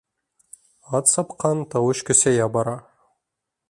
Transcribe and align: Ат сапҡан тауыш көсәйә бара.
Ат 0.99 1.11
сапҡан 1.13 1.63
тауыш 1.75 2.05
көсәйә 2.11 2.53
бара. 2.57 2.79